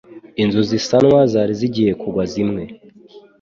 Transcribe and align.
Inzu 0.43 0.61
zisanwa 0.69 1.19
zari 1.31 1.53
zigiye 1.59 1.91
kugwa 2.01 2.23
zimwe 2.31 2.63